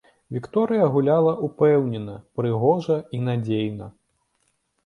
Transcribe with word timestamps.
Вікторыя 0.35 0.87
гуляла 0.95 1.33
ўпэўнена, 1.49 2.15
прыгожа 2.39 2.97
і 3.19 3.23
надзейна. 3.29 3.93